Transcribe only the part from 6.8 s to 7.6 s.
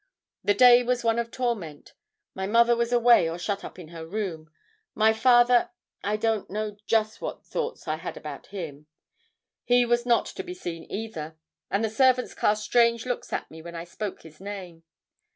just what